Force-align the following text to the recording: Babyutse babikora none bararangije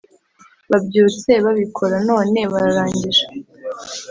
Babyutse 0.69 1.31
babikora 1.45 1.97
none 2.09 2.39
bararangije 2.51 3.25